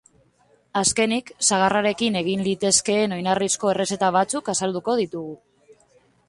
[0.79, 5.39] Azkenik, sagarrarekin egin litezkeen oinarrizko errezeta batzuk azalduko ditugu.